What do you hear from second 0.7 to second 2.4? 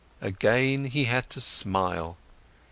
he had to smile.